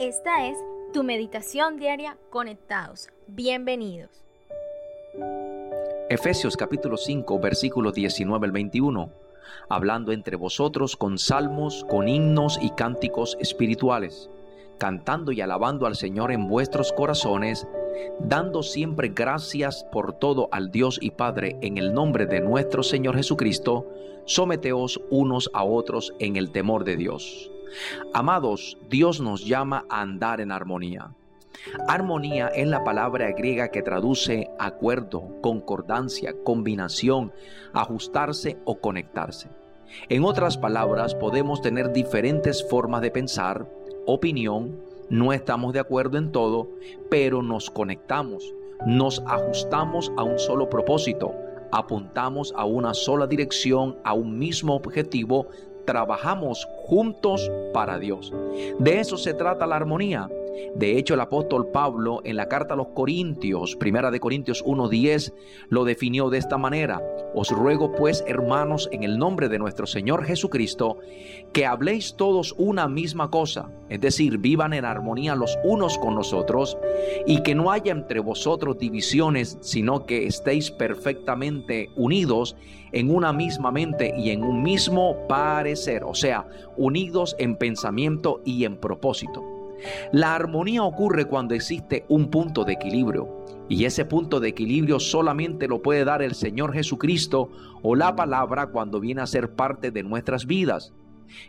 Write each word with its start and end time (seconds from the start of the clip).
Esta 0.00 0.46
es 0.48 0.58
tu 0.92 1.02
meditación 1.02 1.78
diaria 1.78 2.18
conectados. 2.28 3.08
Bienvenidos. 3.26 4.10
Efesios 6.10 6.56
capítulo 6.56 6.96
5 6.96 7.38
versículos 7.38 7.94
19 7.94 8.46
al 8.46 8.52
21. 8.52 9.10
Hablando 9.68 10.12
entre 10.12 10.36
vosotros 10.36 10.96
con 10.96 11.18
salmos, 11.18 11.86
con 11.88 12.08
himnos 12.08 12.58
y 12.60 12.70
cánticos 12.70 13.36
espirituales, 13.40 14.28
cantando 14.78 15.32
y 15.32 15.40
alabando 15.40 15.86
al 15.86 15.96
Señor 15.96 16.32
en 16.32 16.48
vuestros 16.48 16.92
corazones, 16.92 17.66
dando 18.18 18.62
siempre 18.62 19.08
gracias 19.08 19.84
por 19.90 20.12
todo 20.12 20.48
al 20.52 20.70
Dios 20.70 20.98
y 21.00 21.12
Padre 21.12 21.56
en 21.62 21.78
el 21.78 21.94
nombre 21.94 22.26
de 22.26 22.40
nuestro 22.40 22.82
Señor 22.82 23.16
Jesucristo, 23.16 23.86
someteos 24.24 25.00
unos 25.08 25.50
a 25.54 25.64
otros 25.64 26.12
en 26.18 26.36
el 26.36 26.50
temor 26.50 26.84
de 26.84 26.96
Dios. 26.96 27.50
Amados, 28.12 28.78
Dios 28.88 29.20
nos 29.20 29.44
llama 29.44 29.84
a 29.88 30.00
andar 30.00 30.40
en 30.40 30.52
armonía. 30.52 31.10
Armonía 31.88 32.48
es 32.48 32.66
la 32.66 32.84
palabra 32.84 33.30
griega 33.32 33.68
que 33.68 33.82
traduce 33.82 34.50
acuerdo, 34.58 35.40
concordancia, 35.40 36.34
combinación, 36.44 37.32
ajustarse 37.72 38.58
o 38.64 38.80
conectarse. 38.80 39.48
En 40.08 40.24
otras 40.24 40.58
palabras, 40.58 41.14
podemos 41.14 41.62
tener 41.62 41.92
diferentes 41.92 42.66
formas 42.68 43.00
de 43.00 43.10
pensar, 43.10 43.66
opinión, 44.06 44.80
no 45.08 45.32
estamos 45.32 45.72
de 45.72 45.80
acuerdo 45.80 46.18
en 46.18 46.32
todo, 46.32 46.68
pero 47.10 47.42
nos 47.42 47.70
conectamos, 47.70 48.52
nos 48.86 49.22
ajustamos 49.26 50.12
a 50.16 50.24
un 50.24 50.38
solo 50.38 50.68
propósito, 50.68 51.34
apuntamos 51.70 52.52
a 52.56 52.64
una 52.64 52.94
sola 52.94 53.26
dirección, 53.26 53.96
a 54.04 54.14
un 54.14 54.38
mismo 54.38 54.74
objetivo, 54.74 55.48
trabajamos 55.84 56.68
juntos 56.84 57.50
para 57.72 57.98
Dios. 57.98 58.32
De 58.78 59.00
eso 59.00 59.16
se 59.16 59.34
trata 59.34 59.66
la 59.66 59.76
armonía. 59.76 60.28
De 60.74 60.98
hecho, 60.98 61.14
el 61.14 61.20
apóstol 61.20 61.68
Pablo 61.72 62.20
en 62.24 62.36
la 62.36 62.48
carta 62.48 62.74
a 62.74 62.76
los 62.76 62.88
Corintios, 62.88 63.76
primera 63.76 64.10
de 64.10 64.20
Corintios 64.20 64.64
1:10, 64.64 65.32
lo 65.68 65.84
definió 65.84 66.30
de 66.30 66.38
esta 66.38 66.58
manera: 66.58 67.02
Os 67.34 67.50
ruego 67.50 67.92
pues, 67.92 68.24
hermanos, 68.26 68.88
en 68.92 69.02
el 69.02 69.18
nombre 69.18 69.48
de 69.48 69.58
nuestro 69.58 69.86
Señor 69.86 70.24
Jesucristo, 70.24 70.98
que 71.52 71.66
habléis 71.66 72.14
todos 72.16 72.54
una 72.58 72.88
misma 72.88 73.30
cosa, 73.30 73.70
es 73.88 74.00
decir, 74.00 74.38
vivan 74.38 74.72
en 74.72 74.84
armonía 74.84 75.34
los 75.34 75.56
unos 75.64 75.98
con 75.98 76.14
los 76.14 76.32
otros, 76.32 76.76
y 77.26 77.42
que 77.42 77.54
no 77.54 77.70
haya 77.70 77.92
entre 77.92 78.20
vosotros 78.20 78.78
divisiones, 78.78 79.58
sino 79.60 80.06
que 80.06 80.26
estéis 80.26 80.70
perfectamente 80.70 81.90
unidos 81.96 82.56
en 82.92 83.10
una 83.10 83.32
misma 83.32 83.72
mente 83.72 84.14
y 84.16 84.30
en 84.30 84.44
un 84.44 84.62
mismo 84.62 85.26
parecer, 85.28 86.04
o 86.04 86.14
sea, 86.14 86.46
unidos 86.76 87.34
en 87.38 87.56
pensamiento 87.56 88.40
y 88.44 88.64
en 88.64 88.76
propósito. 88.76 89.53
La 90.12 90.34
armonía 90.34 90.82
ocurre 90.82 91.26
cuando 91.26 91.54
existe 91.54 92.04
un 92.08 92.30
punto 92.30 92.64
de 92.64 92.74
equilibrio 92.74 93.44
y 93.68 93.84
ese 93.84 94.04
punto 94.04 94.40
de 94.40 94.48
equilibrio 94.48 95.00
solamente 95.00 95.68
lo 95.68 95.82
puede 95.82 96.04
dar 96.04 96.22
el 96.22 96.34
Señor 96.34 96.72
Jesucristo 96.72 97.50
o 97.82 97.94
la 97.94 98.14
palabra 98.14 98.68
cuando 98.68 99.00
viene 99.00 99.22
a 99.22 99.26
ser 99.26 99.54
parte 99.54 99.90
de 99.90 100.02
nuestras 100.02 100.46
vidas. 100.46 100.92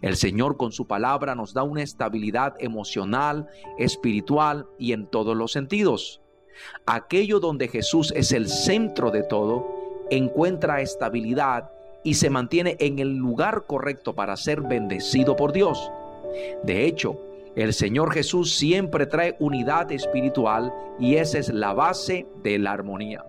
El 0.00 0.16
Señor 0.16 0.56
con 0.56 0.72
su 0.72 0.86
palabra 0.86 1.34
nos 1.34 1.54
da 1.54 1.62
una 1.62 1.82
estabilidad 1.82 2.54
emocional, 2.58 3.48
espiritual 3.78 4.66
y 4.78 4.92
en 4.92 5.06
todos 5.06 5.36
los 5.36 5.52
sentidos. 5.52 6.20
Aquello 6.86 7.40
donde 7.40 7.68
Jesús 7.68 8.12
es 8.14 8.32
el 8.32 8.48
centro 8.48 9.10
de 9.10 9.22
todo, 9.22 9.66
encuentra 10.10 10.82
estabilidad 10.82 11.70
y 12.04 12.14
se 12.14 12.30
mantiene 12.30 12.76
en 12.80 12.98
el 12.98 13.16
lugar 13.16 13.64
correcto 13.66 14.14
para 14.14 14.36
ser 14.36 14.60
bendecido 14.60 15.36
por 15.36 15.52
Dios. 15.52 15.90
De 16.62 16.84
hecho, 16.84 17.18
el 17.54 17.74
Señor 17.74 18.12
Jesús 18.12 18.56
siempre 18.56 19.06
trae 19.06 19.36
unidad 19.38 19.92
espiritual 19.92 20.72
y 20.98 21.16
esa 21.16 21.38
es 21.38 21.52
la 21.52 21.74
base 21.74 22.26
de 22.42 22.58
la 22.58 22.72
armonía. 22.72 23.24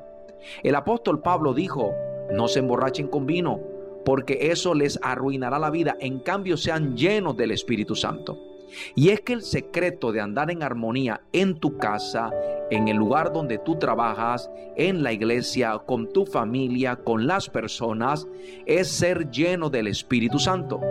El 0.63 0.75
apóstol 0.75 1.21
Pablo 1.21 1.53
dijo, 1.53 1.93
no 2.31 2.47
se 2.47 2.59
emborrachen 2.59 3.07
con 3.07 3.25
vino, 3.25 3.59
porque 4.05 4.51
eso 4.51 4.73
les 4.73 4.99
arruinará 5.01 5.59
la 5.59 5.69
vida, 5.69 5.95
en 5.99 6.19
cambio 6.19 6.57
sean 6.57 6.95
llenos 6.95 7.35
del 7.37 7.51
Espíritu 7.51 7.95
Santo. 7.95 8.39
Y 8.95 9.09
es 9.09 9.21
que 9.21 9.33
el 9.33 9.43
secreto 9.43 10.11
de 10.11 10.21
andar 10.21 10.49
en 10.49 10.63
armonía 10.63 11.21
en 11.31 11.59
tu 11.59 11.77
casa, 11.77 12.31
en 12.71 12.87
el 12.87 12.97
lugar 12.97 13.31
donde 13.31 13.59
tú 13.59 13.77
trabajas, 13.77 14.49
en 14.75 15.03
la 15.03 15.13
iglesia, 15.13 15.79
con 15.85 16.11
tu 16.11 16.25
familia, 16.25 16.95
con 16.95 17.27
las 17.27 17.49
personas, 17.49 18.27
es 18.65 18.87
ser 18.87 19.29
lleno 19.29 19.69
del 19.69 19.87
Espíritu 19.87 20.39
Santo. 20.39 20.81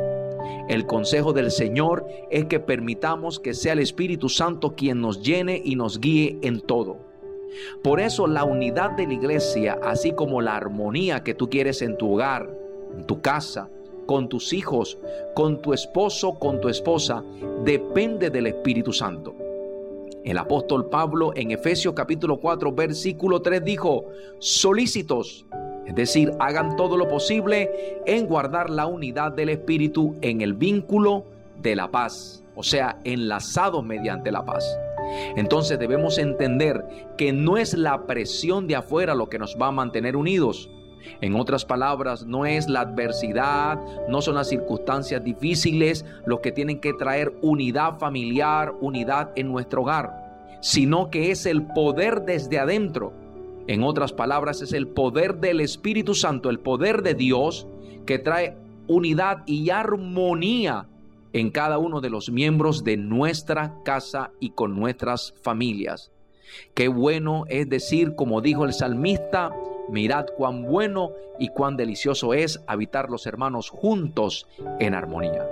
El 0.72 0.86
consejo 0.86 1.34
del 1.34 1.50
Señor 1.50 2.06
es 2.30 2.46
que 2.46 2.58
permitamos 2.58 3.38
que 3.38 3.52
sea 3.52 3.74
el 3.74 3.80
Espíritu 3.80 4.30
Santo 4.30 4.74
quien 4.74 5.02
nos 5.02 5.20
llene 5.20 5.60
y 5.62 5.76
nos 5.76 6.00
guíe 6.00 6.38
en 6.40 6.62
todo. 6.62 6.96
Por 7.84 8.00
eso 8.00 8.26
la 8.26 8.44
unidad 8.44 8.92
de 8.92 9.06
la 9.06 9.12
iglesia, 9.12 9.78
así 9.82 10.12
como 10.12 10.40
la 10.40 10.56
armonía 10.56 11.22
que 11.22 11.34
tú 11.34 11.50
quieres 11.50 11.82
en 11.82 11.98
tu 11.98 12.14
hogar, 12.14 12.50
en 12.96 13.06
tu 13.06 13.20
casa, 13.20 13.68
con 14.06 14.30
tus 14.30 14.54
hijos, 14.54 14.96
con 15.34 15.60
tu 15.60 15.74
esposo, 15.74 16.38
con 16.38 16.58
tu 16.62 16.70
esposa, 16.70 17.22
depende 17.66 18.30
del 18.30 18.46
Espíritu 18.46 18.94
Santo. 18.94 19.36
El 20.24 20.38
apóstol 20.38 20.88
Pablo 20.88 21.32
en 21.36 21.50
Efesios 21.50 21.92
capítulo 21.92 22.40
4 22.40 22.72
versículo 22.72 23.42
3 23.42 23.62
dijo, 23.62 24.06
solícitos 24.38 25.44
es 25.86 25.94
decir, 25.94 26.32
hagan 26.38 26.76
todo 26.76 26.96
lo 26.96 27.08
posible 27.08 28.00
en 28.06 28.26
guardar 28.26 28.70
la 28.70 28.86
unidad 28.86 29.32
del 29.32 29.48
Espíritu 29.48 30.16
en 30.20 30.40
el 30.40 30.54
vínculo 30.54 31.24
de 31.60 31.76
la 31.76 31.90
paz, 31.90 32.44
o 32.54 32.62
sea, 32.62 32.98
enlazados 33.04 33.84
mediante 33.84 34.30
la 34.30 34.44
paz. 34.44 34.64
Entonces 35.36 35.78
debemos 35.78 36.18
entender 36.18 36.84
que 37.18 37.32
no 37.32 37.56
es 37.56 37.74
la 37.74 38.06
presión 38.06 38.66
de 38.66 38.76
afuera 38.76 39.14
lo 39.14 39.28
que 39.28 39.38
nos 39.38 39.56
va 39.60 39.68
a 39.68 39.72
mantener 39.72 40.16
unidos. 40.16 40.70
En 41.20 41.34
otras 41.34 41.64
palabras, 41.64 42.24
no 42.24 42.46
es 42.46 42.68
la 42.68 42.80
adversidad, 42.80 43.78
no 44.08 44.22
son 44.22 44.36
las 44.36 44.48
circunstancias 44.48 45.22
difíciles 45.22 46.04
lo 46.24 46.40
que 46.40 46.52
tienen 46.52 46.80
que 46.80 46.92
traer 46.94 47.34
unidad 47.42 47.98
familiar, 47.98 48.72
unidad 48.80 49.30
en 49.34 49.50
nuestro 49.50 49.82
hogar, 49.82 50.56
sino 50.60 51.10
que 51.10 51.32
es 51.32 51.44
el 51.44 51.66
poder 51.66 52.22
desde 52.22 52.60
adentro 52.60 53.12
en 53.66 53.82
otras 53.82 54.12
palabras, 54.12 54.62
es 54.62 54.72
el 54.72 54.88
poder 54.88 55.36
del 55.36 55.60
Espíritu 55.60 56.14
Santo, 56.14 56.50
el 56.50 56.58
poder 56.58 57.02
de 57.02 57.14
Dios 57.14 57.66
que 58.06 58.18
trae 58.18 58.56
unidad 58.88 59.42
y 59.46 59.70
armonía 59.70 60.88
en 61.32 61.50
cada 61.50 61.78
uno 61.78 62.00
de 62.00 62.10
los 62.10 62.30
miembros 62.30 62.84
de 62.84 62.96
nuestra 62.96 63.74
casa 63.84 64.30
y 64.40 64.50
con 64.50 64.78
nuestras 64.78 65.34
familias. 65.42 66.10
Qué 66.74 66.88
bueno 66.88 67.44
es 67.48 67.68
decir, 67.68 68.14
como 68.14 68.40
dijo 68.40 68.64
el 68.64 68.74
salmista, 68.74 69.54
mirad 69.88 70.26
cuán 70.36 70.64
bueno 70.64 71.12
y 71.38 71.48
cuán 71.48 71.76
delicioso 71.76 72.34
es 72.34 72.62
habitar 72.66 73.08
los 73.10 73.26
hermanos 73.26 73.70
juntos 73.70 74.46
en 74.78 74.94
armonía. 74.94 75.48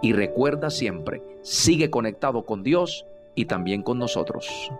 Y 0.00 0.12
recuerda 0.12 0.70
siempre, 0.70 1.22
sigue 1.42 1.90
conectado 1.90 2.44
con 2.46 2.62
Dios 2.62 3.04
y 3.34 3.44
también 3.44 3.82
con 3.82 3.98
nosotros. 3.98 4.70